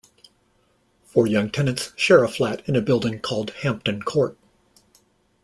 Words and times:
Four 1.05 1.27
young 1.27 1.51
tenants 1.51 1.93
share 1.95 2.23
a 2.23 2.27
flat 2.27 2.67
in 2.67 2.75
a 2.75 2.81
building 2.81 3.21
named 3.31 3.49
"Hampton 3.61 4.01
Court". 4.01 4.35